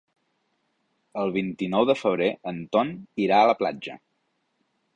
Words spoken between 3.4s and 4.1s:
a la platja.